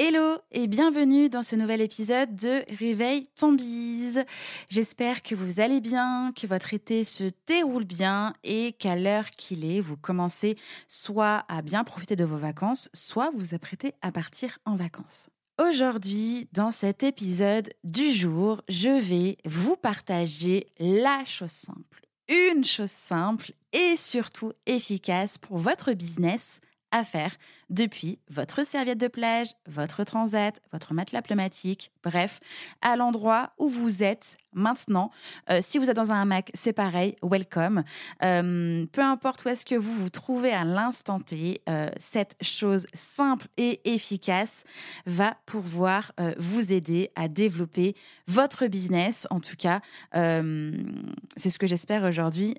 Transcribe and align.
Hello 0.00 0.38
et 0.52 0.68
bienvenue 0.68 1.28
dans 1.28 1.42
ce 1.42 1.56
nouvel 1.56 1.80
épisode 1.80 2.36
de 2.36 2.62
Réveil 2.78 3.26
ton 3.34 3.50
bise. 3.50 4.24
J'espère 4.70 5.22
que 5.22 5.34
vous 5.34 5.58
allez 5.58 5.80
bien, 5.80 6.32
que 6.40 6.46
votre 6.46 6.72
été 6.72 7.02
se 7.02 7.24
déroule 7.48 7.84
bien 7.84 8.32
et 8.44 8.74
qu'à 8.74 8.94
l'heure 8.94 9.28
qu'il 9.32 9.64
est, 9.64 9.80
vous 9.80 9.96
commencez 9.96 10.56
soit 10.86 11.44
à 11.48 11.62
bien 11.62 11.82
profiter 11.82 12.14
de 12.14 12.22
vos 12.22 12.38
vacances, 12.38 12.90
soit 12.94 13.32
vous 13.34 13.54
apprêtez 13.54 13.92
à 14.00 14.12
partir 14.12 14.60
en 14.66 14.76
vacances. 14.76 15.30
Aujourd'hui, 15.60 16.48
dans 16.52 16.70
cet 16.70 17.02
épisode 17.02 17.68
du 17.82 18.12
jour, 18.12 18.62
je 18.68 19.00
vais 19.00 19.36
vous 19.46 19.74
partager 19.74 20.68
la 20.78 21.24
chose 21.24 21.50
simple. 21.50 22.06
Une 22.28 22.64
chose 22.64 22.92
simple 22.92 23.50
et 23.72 23.96
surtout 23.96 24.52
efficace 24.64 25.38
pour 25.38 25.58
votre 25.58 25.92
business 25.92 26.60
à 26.90 27.04
faire 27.04 27.36
depuis 27.70 28.18
votre 28.30 28.64
serviette 28.64 28.98
de 28.98 29.08
plage, 29.08 29.48
votre 29.66 30.04
transat, 30.04 30.60
votre 30.72 30.94
matelas 30.94 31.22
pneumatique, 31.22 31.92
bref, 32.02 32.40
à 32.82 32.96
l'endroit 32.96 33.50
où 33.58 33.68
vous 33.68 34.02
êtes 34.02 34.36
maintenant. 34.54 35.10
Euh, 35.50 35.58
si 35.60 35.78
vous 35.78 35.90
êtes 35.90 35.96
dans 35.96 36.12
un 36.12 36.22
hamac, 36.22 36.50
c'est 36.54 36.72
pareil, 36.72 37.16
welcome. 37.22 37.84
Euh, 38.22 38.86
peu 38.92 39.02
importe 39.02 39.44
où 39.44 39.48
est-ce 39.48 39.64
que 39.64 39.74
vous 39.74 39.92
vous 39.92 40.10
trouvez 40.10 40.52
à 40.52 40.64
l'instant 40.64 41.20
T, 41.20 41.60
euh, 41.68 41.90
cette 41.98 42.36
chose 42.40 42.86
simple 42.94 43.46
et 43.56 43.80
efficace 43.92 44.64
va 45.06 45.36
pouvoir 45.46 46.12
vous 46.38 46.72
aider 46.72 47.10
à 47.14 47.28
développer 47.28 47.94
votre 48.26 48.66
business. 48.66 49.26
En 49.30 49.40
tout 49.40 49.56
cas, 49.56 49.80
c'est 50.12 51.50
ce 51.50 51.58
que 51.58 51.66
j'espère 51.66 52.04
aujourd'hui 52.04 52.54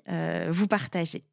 vous 0.48 0.66
partager. 0.66 1.24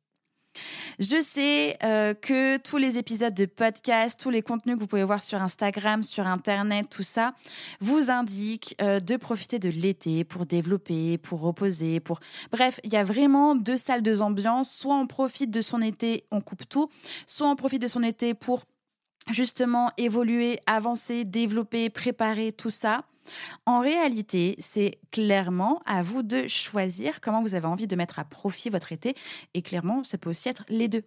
Je 1.00 1.22
sais 1.22 1.78
euh, 1.84 2.14
que 2.14 2.58
tous 2.58 2.78
les 2.78 2.98
épisodes 2.98 3.34
de 3.34 3.46
podcast, 3.46 4.20
tous 4.20 4.30
les 4.30 4.42
contenus 4.42 4.76
que 4.76 4.82
vous 4.82 4.88
pouvez 4.88 5.04
voir 5.04 5.24
sur 5.24 5.42
Instagram, 5.42 6.04
sur 6.04 6.26
Internet, 6.28 6.88
tout 6.90 7.04
ça, 7.04 7.34
vous 7.80 8.10
indiquent 8.10 8.76
euh, 8.82 9.00
de 9.00 9.18
profiter 9.18 9.60
de 9.60 9.70
l'été 9.70 10.24
pour 10.24 10.46
développer, 10.46 11.18
pour 11.18 11.42
reposer, 11.42 12.00
pour... 12.00 12.20
Bref, 12.52 12.80
il 12.84 12.92
y 12.92 12.98
a 12.98 13.04
vraiment 13.04 13.56
deux 13.56 13.78
salles, 13.78 14.02
deux 14.02 14.22
ambiances. 14.22 14.72
Soit 14.72 14.96
on 14.96 15.08
profite 15.08 15.52
de 15.52 15.62
son 15.62 15.82
été, 15.82 16.24
on 16.32 16.42
coupe 16.42 16.68
tout, 16.68 16.90
soit 17.26 17.50
on 17.50 17.56
profite 17.56 17.82
de 17.82 17.88
son 17.88 18.04
été 18.04 18.34
pour 18.34 18.64
justement 19.32 19.92
évoluer, 19.98 20.60
avancer, 20.66 21.26
développer, 21.26 21.90
préparer 21.90 22.52
tout 22.52 22.70
ça. 22.70 23.04
En 23.66 23.80
réalité, 23.80 24.56
c'est 24.60 25.00
clairement 25.12 25.82
à 25.86 26.04
vous 26.04 26.24
de 26.24 26.48
choisir 26.48 27.22
comment 27.22 27.42
vous 27.42 27.56
avez 27.56 27.68
envie 27.68 27.88
de 27.88 27.96
mettre 27.96 28.20
à 28.20 28.26
profit 28.26 28.70
votre 28.70 28.92
été. 28.92 29.16
Et 29.54 29.62
clairement, 29.62 30.04
ça 30.04 30.18
peut 30.18 30.30
aussi 30.30 30.50
être 30.50 30.64
les 30.70 30.88
deux. 30.88 31.04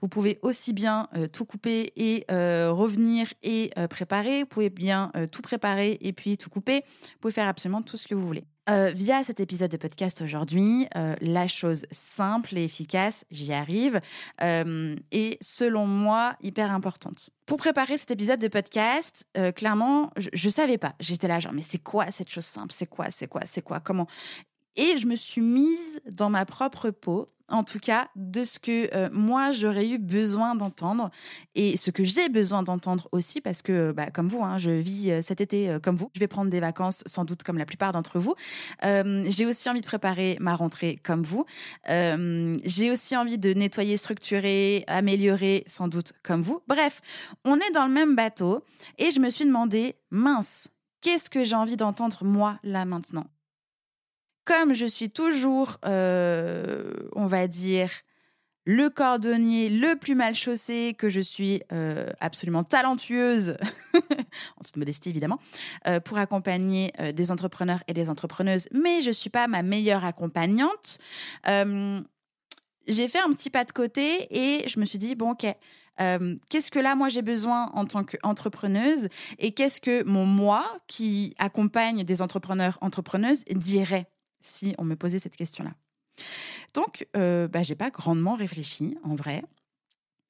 Vous 0.00 0.08
pouvez 0.08 0.38
aussi 0.42 0.72
bien 0.72 1.08
euh, 1.16 1.26
tout 1.26 1.44
couper 1.44 1.92
et 1.96 2.24
euh, 2.30 2.72
revenir 2.72 3.32
et 3.42 3.70
euh, 3.78 3.88
préparer. 3.88 4.40
Vous 4.40 4.46
pouvez 4.46 4.70
bien 4.70 5.10
tout 5.30 5.42
préparer 5.42 5.98
et 6.00 6.12
puis 6.12 6.36
tout 6.36 6.50
couper. 6.50 6.82
Vous 6.84 7.18
pouvez 7.20 7.32
faire 7.32 7.48
absolument 7.48 7.82
tout 7.82 7.96
ce 7.96 8.06
que 8.06 8.14
vous 8.14 8.26
voulez. 8.26 8.44
Euh, 8.70 8.92
via 8.94 9.24
cet 9.24 9.40
épisode 9.40 9.72
de 9.72 9.76
podcast 9.76 10.22
aujourd'hui, 10.22 10.86
euh, 10.96 11.16
la 11.20 11.48
chose 11.48 11.84
simple 11.90 12.56
et 12.56 12.64
efficace, 12.64 13.24
j'y 13.32 13.52
arrive, 13.52 14.00
euh, 14.40 14.94
est 15.10 15.42
selon 15.42 15.84
moi 15.86 16.36
hyper 16.42 16.70
importante. 16.70 17.30
Pour 17.44 17.58
préparer 17.58 17.98
cet 17.98 18.12
épisode 18.12 18.38
de 18.38 18.46
podcast, 18.46 19.24
clairement, 19.56 20.10
je, 20.16 20.28
je 20.32 20.48
savais 20.48 20.78
pas. 20.78 20.94
J'étais 21.00 21.26
là 21.26 21.40
genre 21.40 21.52
mais 21.52 21.60
c'est 21.60 21.82
quoi 21.82 22.10
cette 22.10 22.30
chose 22.30 22.44
simple? 22.44 22.72
C'est 22.72 22.86
quoi 22.86 23.10
C'est 23.10 23.26
quoi 23.26 23.42
C'est 23.44 23.62
quoi? 23.62 23.80
Comment? 23.80 24.06
Et 24.76 24.96
je 24.96 25.06
me 25.06 25.16
suis 25.16 25.42
mise 25.42 26.00
dans 26.06 26.30
ma 26.30 26.46
propre 26.46 26.90
peau 26.90 27.26
en 27.52 27.64
tout 27.64 27.78
cas, 27.78 28.08
de 28.16 28.44
ce 28.44 28.58
que 28.58 28.94
euh, 28.94 29.08
moi 29.12 29.52
j'aurais 29.52 29.88
eu 29.88 29.98
besoin 29.98 30.54
d'entendre 30.54 31.10
et 31.54 31.76
ce 31.76 31.90
que 31.90 32.02
j'ai 32.02 32.28
besoin 32.28 32.62
d'entendre 32.62 33.08
aussi, 33.12 33.40
parce 33.40 33.62
que, 33.62 33.92
bah, 33.92 34.10
comme 34.10 34.28
vous, 34.28 34.42
hein, 34.42 34.58
je 34.58 34.70
vis 34.70 35.10
euh, 35.10 35.22
cet 35.22 35.40
été 35.40 35.68
euh, 35.68 35.78
comme 35.78 35.96
vous. 35.96 36.10
Je 36.14 36.20
vais 36.20 36.26
prendre 36.26 36.50
des 36.50 36.60
vacances, 36.60 37.04
sans 37.06 37.24
doute 37.24 37.42
comme 37.42 37.58
la 37.58 37.66
plupart 37.66 37.92
d'entre 37.92 38.18
vous. 38.18 38.34
j'ai 38.82 39.46
aussi 39.46 39.68
envie 39.68 39.80
de 39.80 39.86
préparer 39.86 40.36
ma 40.40 40.56
rentrée 40.56 40.98
comme 41.02 41.22
vous. 41.22 41.44
j'ai 41.86 42.90
aussi 42.90 43.16
envie 43.16 43.38
de 43.38 43.52
nettoyer, 43.52 43.96
structurer, 43.96 44.84
améliorer, 44.86 45.64
sans 45.66 45.88
doute 45.88 46.12
comme 46.22 46.42
vous. 46.42 46.60
Bref, 46.66 47.00
on 47.44 47.56
est 47.56 47.70
dans 47.74 47.86
le 47.86 47.92
même 47.92 48.16
bateau 48.16 48.64
et 48.98 49.10
je 49.10 49.20
me 49.20 49.30
suis 49.30 49.44
demandé, 49.44 49.94
mince, 50.10 50.68
qu'est-ce 51.02 51.28
que 51.28 51.44
j'ai 51.44 51.56
envie 51.56 51.76
d'entendre 51.76 52.24
moi 52.24 52.58
là 52.62 52.84
maintenant? 52.84 53.26
Comme 54.62 54.74
je 54.74 54.86
suis 54.86 55.10
toujours, 55.10 55.78
euh, 55.84 56.92
on 57.16 57.26
va 57.26 57.48
dire, 57.48 57.90
le 58.64 58.90
cordonnier 58.90 59.68
le 59.68 59.96
plus 59.96 60.14
mal 60.14 60.36
chaussé, 60.36 60.94
que 60.96 61.08
je 61.08 61.18
suis 61.18 61.62
euh, 61.72 62.08
absolument 62.20 62.62
talentueuse, 62.62 63.56
en 63.94 64.62
toute 64.64 64.76
modestie 64.76 65.08
évidemment, 65.08 65.40
euh, 65.88 65.98
pour 65.98 66.18
accompagner 66.18 66.92
des 67.12 67.32
entrepreneurs 67.32 67.82
et 67.88 67.92
des 67.92 68.08
entrepreneuses, 68.08 68.68
mais 68.70 69.02
je 69.02 69.08
ne 69.08 69.14
suis 69.14 69.30
pas 69.30 69.48
ma 69.48 69.62
meilleure 69.62 70.04
accompagnante. 70.04 70.98
j'ai 71.44 73.08
fait 73.08 73.20
un 73.20 73.32
petit 73.32 73.50
pas 73.50 73.64
de 73.64 73.72
côté 73.72 74.28
et 74.30 74.68
je 74.68 74.78
me 74.78 74.84
suis 74.84 74.98
dit, 74.98 75.16
bon 75.16 75.32
ok, 75.32 75.44
qu'est-ce 76.48 76.70
que 76.70 76.78
là 76.78 76.94
moi 76.94 77.08
j'ai 77.08 77.22
besoin 77.22 77.66
en 77.74 77.84
tant 77.84 78.04
qu'entrepreneuse 78.04 79.08
et 79.40 79.54
qu'est-ce 79.54 79.80
que 79.80 80.04
mon 80.04 80.24
moi 80.24 80.64
qui 80.86 81.34
accompagne 81.38 82.04
des 82.04 82.22
entrepreneurs, 82.22 82.78
entrepreneuses 82.80 83.42
dirait? 83.50 84.06
Si 84.42 84.74
on 84.78 84.84
me 84.84 84.96
posait 84.96 85.18
cette 85.18 85.36
question-là. 85.36 85.72
Donc, 86.74 87.06
euh, 87.16 87.48
bah, 87.48 87.62
j'ai 87.62 87.74
pas 87.74 87.90
grandement 87.90 88.34
réfléchi, 88.34 88.96
en 89.02 89.14
vrai. 89.14 89.42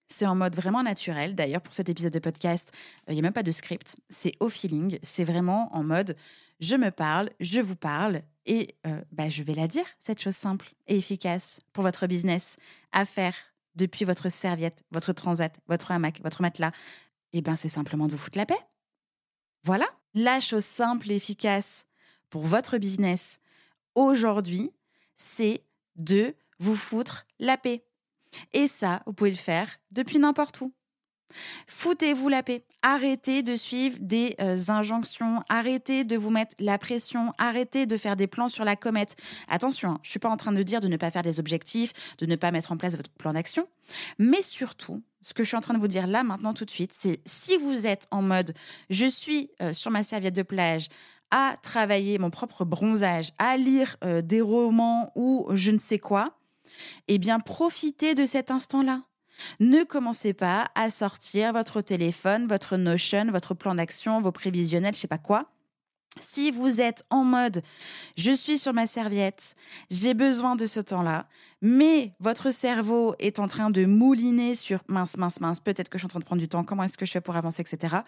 C'est 0.09 0.27
en 0.27 0.35
mode 0.35 0.55
vraiment 0.55 0.83
naturel. 0.83 1.35
D'ailleurs, 1.35 1.63
pour 1.63 1.75
cet 1.75 1.89
épisode 1.89 2.13
de 2.13 2.19
podcast, 2.19 2.73
il 3.09 3.13
y 3.13 3.15
n'y 3.15 3.21
a 3.21 3.23
même 3.23 3.33
pas 3.33 3.43
de 3.43 3.53
script. 3.53 3.97
C'est 4.09 4.33
au 4.41 4.49
feeling. 4.49 4.99
C'est 5.03 5.25
vraiment 5.25 5.75
en 5.75 5.83
mode 5.83 6.17
je 6.63 6.77
me 6.77 6.91
parle, 6.91 7.31
je 7.41 7.61
vous 7.61 7.75
parle 7.75 8.23
et 8.47 8.77
euh, 8.87 9.03
bah, 9.11 9.29
je 9.29 9.43
vais 9.43 9.55
la 9.55 9.67
dire, 9.67 9.85
cette 9.99 10.21
chose 10.21 10.37
simple 10.37 10.73
et 10.87 10.97
efficace 10.97 11.61
pour 11.73 11.83
votre 11.83 12.07
business 12.07 12.57
à 12.93 13.05
faire 13.05 13.35
depuis 13.75 14.05
votre 14.05 14.29
serviette, 14.29 14.85
votre 14.93 15.13
transat, 15.13 15.53
votre 15.67 15.91
hamac, 15.91 16.21
votre 16.23 16.41
matelas. 16.41 16.71
Eh 17.33 17.43
ben, 17.43 17.57
c'est 17.57 17.69
simplement 17.69 18.07
de 18.07 18.13
vous 18.13 18.19
foutre 18.19 18.39
la 18.39 18.47
paix. 18.47 18.61
Voilà, 19.65 19.87
la 20.15 20.39
chose 20.39 20.65
simple 20.65 21.11
et 21.11 21.17
efficace 21.17 21.85
pour 22.31 22.43
votre 22.43 22.79
business, 22.79 23.41
aujourd'hui, 23.95 24.71
c'est 25.17 25.65
de 25.97 26.35
vous 26.59 26.77
foutre 26.77 27.27
la 27.39 27.57
paix. 27.57 27.85
Et 28.53 28.67
ça, 28.67 29.03
vous 29.07 29.13
pouvez 29.13 29.31
le 29.31 29.37
faire 29.37 29.69
depuis 29.91 30.19
n'importe 30.19 30.61
où. 30.61 30.73
Foutez-vous 31.67 32.29
la 32.29 32.43
paix. 32.43 32.65
Arrêtez 32.83 33.43
de 33.43 33.57
suivre 33.57 33.97
des 34.01 34.35
euh, 34.41 34.59
injonctions. 34.69 35.43
Arrêtez 35.49 36.05
de 36.05 36.17
vous 36.17 36.31
mettre 36.31 36.55
la 36.59 36.79
pression. 36.79 37.33
Arrêtez 37.39 37.87
de 37.87 37.97
faire 37.97 38.17
des 38.17 38.27
plans 38.27 38.49
sur 38.49 38.65
la 38.65 38.77
comète. 38.77 39.17
Attention, 39.49 39.91
hein, 39.91 40.01
je 40.03 40.09
ne 40.09 40.11
suis 40.11 40.19
pas 40.19 40.29
en 40.29 40.37
train 40.37 40.53
de 40.53 40.63
dire 40.63 40.81
de 40.81 40.89
ne 40.89 40.97
pas 40.97 41.11
faire 41.11 41.23
des 41.23 41.39
objectifs, 41.39 41.93
de 42.19 42.27
ne 42.27 42.37
pas 42.37 42.51
mettre 42.51 42.73
en 42.73 42.77
place 42.77 42.97
votre 42.97 43.11
plan 43.11 43.33
d'action. 43.33 43.69
Mais 44.19 44.43
surtout, 44.43 45.03
ce 45.23 45.35
que 45.35 45.45
je 45.45 45.49
suis 45.49 45.57
en 45.57 45.61
train 45.61 45.75
de 45.75 45.79
vous 45.79 45.89
dire 45.89 46.07
là, 46.07 46.23
maintenant, 46.23 46.55
tout 46.55 46.65
de 46.65 46.71
suite, 46.71 46.93
c'est 46.97 47.21
si 47.25 47.57
vous 47.57 47.87
êtes 47.87 48.07
en 48.11 48.23
mode 48.23 48.55
je 48.91 49.07
suis 49.07 49.51
euh, 49.61 49.73
sur 49.73 49.91
ma 49.91 50.03
serviette 50.03 50.35
de 50.35 50.43
plage 50.43 50.89
à 51.31 51.57
travailler 51.63 52.19
mon 52.19 52.31
propre 52.31 52.65
bronzage, 52.65 53.31
à 53.39 53.57
lire 53.57 53.97
euh, 54.05 54.21
des 54.21 54.43
romans 54.43 55.11
ou 55.15 55.49
je 55.55 55.71
ne 55.71 55.79
sais 55.79 55.99
quoi, 55.99 56.37
eh 57.09 57.19
bien 57.19 57.39
profitez 57.41 58.15
de 58.15 58.27
cet 58.27 58.51
instant-là. 58.51 59.03
Ne 59.61 59.85
commencez 59.85 60.33
pas 60.33 60.67
à 60.75 60.91
sortir 60.91 61.53
votre 61.53 61.81
téléphone, 61.81 62.47
votre 62.47 62.77
Notion, 62.77 63.31
votre 63.31 63.55
plan 63.55 63.75
d'action, 63.75 64.21
vos 64.21 64.33
prévisionnels, 64.33 64.95
je 64.95 65.01
sais 65.01 65.09
pas 65.09 65.19
quoi. 65.19 65.51
Si 66.21 66.51
vous 66.51 66.83
êtes 66.83 67.05
en 67.09 67.25
mode 67.25 67.63
je 68.19 68.33
suis 68.33 68.59
sur 68.59 68.75
ma 68.75 68.87
serviette, 68.87 69.55
j'ai 69.91 70.13
besoin 70.13 70.57
de 70.57 70.67
ce 70.67 70.81
temps-là, 70.81 71.27
mais 71.63 72.13
votre 72.21 72.51
cerveau 72.51 73.15
est 73.19 73.39
en 73.39 73.49
train 73.49 73.71
de 73.71 73.87
mouliner 73.87 74.55
sur 74.55 74.81
mince, 74.89 75.17
mince, 75.17 75.41
mince, 75.41 75.61
peut-être 75.61 75.89
que 75.89 75.97
je 75.97 76.03
suis 76.03 76.07
en 76.07 76.11
train 76.11 76.21
de 76.21 76.25
prendre 76.25 76.43
du 76.43 76.49
temps, 76.49 76.65
comment 76.65 76.83
est-ce 76.83 76.99
que 76.99 77.07
je 77.07 77.13
fais 77.13 77.23
pour 77.23 77.37
avancer, 77.37 77.63
etc 77.63 78.03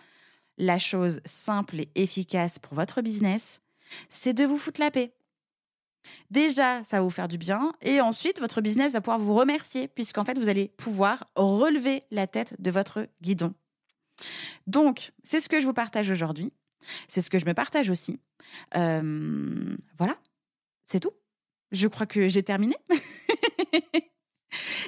la 0.58 0.78
chose 0.78 1.20
simple 1.24 1.80
et 1.80 1.88
efficace 1.94 2.58
pour 2.58 2.74
votre 2.74 3.02
business, 3.02 3.60
c'est 4.08 4.34
de 4.34 4.44
vous 4.44 4.58
foutre 4.58 4.80
la 4.80 4.90
paix. 4.90 5.12
Déjà, 6.30 6.82
ça 6.84 6.98
va 6.98 7.02
vous 7.02 7.10
faire 7.10 7.28
du 7.28 7.38
bien 7.38 7.72
et 7.80 8.00
ensuite, 8.00 8.40
votre 8.40 8.60
business 8.60 8.92
va 8.92 9.00
pouvoir 9.00 9.18
vous 9.18 9.34
remercier 9.34 9.88
puisqu'en 9.88 10.24
fait, 10.24 10.38
vous 10.38 10.48
allez 10.48 10.68
pouvoir 10.76 11.30
relever 11.34 12.02
la 12.10 12.26
tête 12.26 12.54
de 12.60 12.70
votre 12.70 13.06
guidon. 13.22 13.54
Donc, 14.66 15.12
c'est 15.22 15.40
ce 15.40 15.48
que 15.48 15.60
je 15.60 15.66
vous 15.66 15.72
partage 15.72 16.10
aujourd'hui. 16.10 16.52
C'est 17.08 17.22
ce 17.22 17.30
que 17.30 17.38
je 17.38 17.46
me 17.46 17.54
partage 17.54 17.90
aussi. 17.90 18.20
Euh, 18.76 19.76
voilà, 19.96 20.16
c'est 20.84 21.00
tout. 21.00 21.12
Je 21.72 21.88
crois 21.88 22.06
que 22.06 22.28
j'ai 22.28 22.42
terminé. 22.42 22.76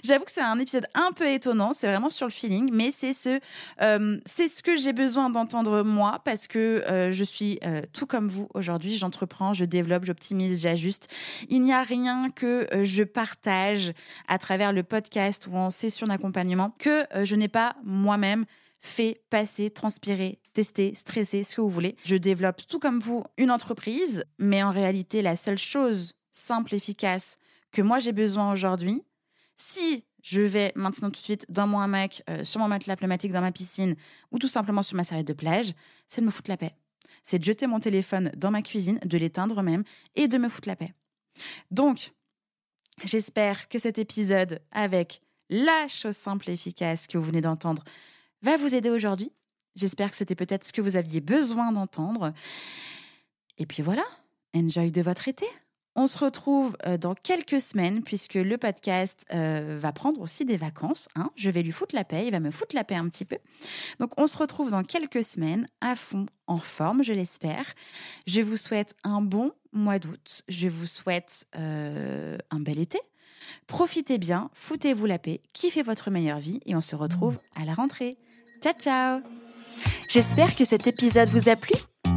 J'avoue 0.06 0.24
que 0.24 0.30
c'est 0.30 0.40
un 0.40 0.60
épisode 0.60 0.86
un 0.94 1.10
peu 1.10 1.28
étonnant, 1.28 1.72
c'est 1.72 1.88
vraiment 1.88 2.10
sur 2.10 2.26
le 2.26 2.30
feeling, 2.30 2.70
mais 2.72 2.92
c'est 2.92 3.12
ce, 3.12 3.40
euh, 3.82 4.16
ce 4.24 4.62
que 4.62 4.76
j'ai 4.76 4.92
besoin 4.92 5.30
d'entendre 5.30 5.82
moi 5.82 6.20
parce 6.24 6.46
que 6.46 6.84
euh, 6.88 7.10
je 7.10 7.24
suis 7.24 7.58
euh, 7.64 7.82
tout 7.92 8.06
comme 8.06 8.28
vous 8.28 8.48
aujourd'hui. 8.54 8.96
J'entreprends, 8.96 9.52
je 9.52 9.64
développe, 9.64 10.04
j'optimise, 10.04 10.62
j'ajuste. 10.62 11.08
Il 11.48 11.62
n'y 11.62 11.72
a 11.72 11.82
rien 11.82 12.30
que 12.30 12.68
je 12.84 13.02
partage 13.02 13.94
à 14.28 14.38
travers 14.38 14.72
le 14.72 14.84
podcast 14.84 15.48
ou 15.48 15.56
en 15.56 15.72
session 15.72 16.06
d'accompagnement 16.06 16.70
que 16.78 17.04
je 17.24 17.34
n'ai 17.34 17.48
pas 17.48 17.74
moi-même 17.82 18.44
fait 18.78 19.20
passer, 19.28 19.70
transpirer, 19.70 20.38
tester, 20.54 20.94
stresser, 20.94 21.42
ce 21.42 21.56
que 21.56 21.60
vous 21.60 21.68
voulez. 21.68 21.96
Je 22.04 22.14
développe 22.14 22.64
tout 22.68 22.78
comme 22.78 23.00
vous 23.00 23.24
une 23.38 23.50
entreprise, 23.50 24.22
mais 24.38 24.62
en 24.62 24.70
réalité, 24.70 25.20
la 25.20 25.34
seule 25.34 25.58
chose 25.58 26.12
simple, 26.30 26.76
efficace 26.76 27.38
que 27.72 27.82
moi 27.82 27.98
j'ai 27.98 28.12
besoin 28.12 28.52
aujourd'hui, 28.52 29.02
si 29.56 30.04
je 30.22 30.42
vais 30.42 30.72
maintenant 30.76 31.08
tout 31.08 31.20
de 31.20 31.24
suite 31.24 31.46
dans 31.48 31.66
mon 31.66 31.80
hamac, 31.80 32.22
euh, 32.28 32.44
sur 32.44 32.60
mon 32.60 32.68
matelas 32.68 32.96
pneumatique 32.96 33.32
dans 33.32 33.40
ma 33.40 33.52
piscine 33.52 33.94
ou 34.32 34.38
tout 34.38 34.48
simplement 34.48 34.82
sur 34.82 34.96
ma 34.96 35.04
serviette 35.04 35.26
de 35.26 35.32
plage, 35.32 35.72
c'est 36.06 36.20
de 36.20 36.26
me 36.26 36.30
foutre 36.30 36.50
la 36.50 36.56
paix. 36.56 36.72
C'est 37.22 37.38
de 37.38 37.44
jeter 37.44 37.66
mon 37.66 37.80
téléphone 37.80 38.30
dans 38.36 38.50
ma 38.50 38.62
cuisine, 38.62 38.98
de 39.04 39.18
l'éteindre 39.18 39.62
même 39.62 39.84
et 40.14 40.28
de 40.28 40.38
me 40.38 40.48
foutre 40.48 40.68
la 40.68 40.76
paix. 40.76 40.92
Donc, 41.70 42.12
j'espère 43.04 43.68
que 43.68 43.78
cet 43.78 43.98
épisode 43.98 44.60
avec 44.72 45.20
la 45.48 45.88
chose 45.88 46.16
simple 46.16 46.50
et 46.50 46.54
efficace 46.54 47.06
que 47.06 47.18
vous 47.18 47.24
venez 47.24 47.40
d'entendre 47.40 47.84
va 48.42 48.56
vous 48.56 48.74
aider 48.74 48.90
aujourd'hui. 48.90 49.32
J'espère 49.74 50.10
que 50.10 50.16
c'était 50.16 50.34
peut-être 50.34 50.64
ce 50.64 50.72
que 50.72 50.80
vous 50.80 50.96
aviez 50.96 51.20
besoin 51.20 51.72
d'entendre. 51.72 52.32
Et 53.58 53.66
puis 53.66 53.82
voilà, 53.82 54.04
enjoy 54.54 54.90
de 54.90 55.02
votre 55.02 55.28
été. 55.28 55.46
On 55.98 56.06
se 56.06 56.18
retrouve 56.18 56.76
euh, 56.86 56.98
dans 56.98 57.14
quelques 57.14 57.60
semaines 57.62 58.02
puisque 58.02 58.34
le 58.34 58.58
podcast 58.58 59.24
euh, 59.32 59.78
va 59.80 59.92
prendre 59.92 60.20
aussi 60.20 60.44
des 60.44 60.58
vacances. 60.58 61.08
Hein. 61.16 61.30
Je 61.36 61.48
vais 61.50 61.62
lui 61.62 61.72
foutre 61.72 61.94
la 61.94 62.04
paix, 62.04 62.26
il 62.26 62.32
va 62.32 62.38
me 62.38 62.50
foutre 62.50 62.76
la 62.76 62.84
paix 62.84 62.96
un 62.96 63.08
petit 63.08 63.24
peu. 63.24 63.38
Donc 63.98 64.12
on 64.20 64.26
se 64.26 64.36
retrouve 64.36 64.70
dans 64.70 64.82
quelques 64.82 65.24
semaines 65.24 65.66
à 65.80 65.96
fond, 65.96 66.26
en 66.46 66.58
forme, 66.58 67.02
je 67.02 67.14
l'espère. 67.14 67.64
Je 68.26 68.42
vous 68.42 68.58
souhaite 68.58 68.94
un 69.04 69.22
bon 69.22 69.52
mois 69.72 69.98
d'août. 69.98 70.42
Je 70.48 70.68
vous 70.68 70.86
souhaite 70.86 71.46
euh, 71.56 72.36
un 72.50 72.60
bel 72.60 72.78
été. 72.78 73.00
Profitez 73.66 74.18
bien, 74.18 74.50
foutez-vous 74.52 75.06
la 75.06 75.18
paix, 75.18 75.40
kiffez 75.54 75.82
votre 75.82 76.10
meilleure 76.10 76.40
vie 76.40 76.60
et 76.66 76.76
on 76.76 76.82
se 76.82 76.94
retrouve 76.94 77.38
à 77.54 77.64
la 77.64 77.72
rentrée. 77.72 78.10
Ciao 78.60 78.74
ciao 78.78 79.20
J'espère 80.08 80.56
que 80.56 80.64
cet 80.66 80.86
épisode 80.86 81.28
vous 81.30 81.48
a 81.48 81.56
plu. 81.56 81.74